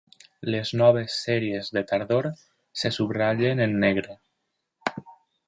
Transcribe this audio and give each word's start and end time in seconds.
Les 0.53 0.69
noves 0.81 1.17
series 1.25 1.69
de 1.77 1.83
tardor 1.91 2.29
se 2.85 2.93
subratllen 2.97 3.63
en 3.67 3.77
negre. 3.85 4.19